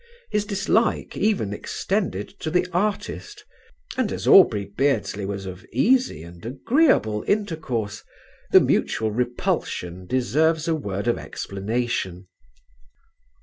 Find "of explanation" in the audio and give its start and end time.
11.07-12.25